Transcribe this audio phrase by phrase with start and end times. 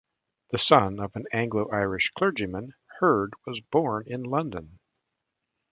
[0.49, 4.79] The son of an Anglo-Irish clergyman, Heard was born in London.